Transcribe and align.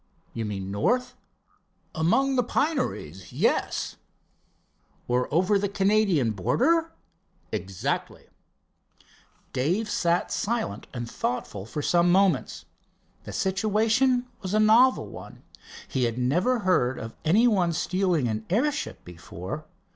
"You 0.33 0.45
mean 0.45 0.71
north?" 0.71 1.13
"Among 1.93 2.35
the 2.35 2.41
pineries, 2.41 3.31
yes." 3.31 3.97
"Or 5.07 5.31
over 5.31 5.59
the 5.59 5.69
Canadian 5.69 6.31
border?" 6.31 6.91
"Exactly." 7.51 8.25
Dave 9.53 9.87
sat 9.87 10.31
silent 10.31 10.87
and 10.91 11.07
thoughtful 11.07 11.67
for 11.67 11.83
some 11.83 12.11
moments. 12.11 12.65
The 13.25 13.31
situation 13.31 14.25
was 14.41 14.55
a 14.55 14.59
novel 14.59 15.05
one. 15.05 15.43
He 15.87 16.05
had 16.05 16.17
never 16.17 16.61
heard 16.61 16.97
of 16.97 17.13
any 17.23 17.47
one 17.47 17.71
stealing 17.71 18.27
an 18.27 18.43
airship 18.49 19.05
before. 19.05 19.65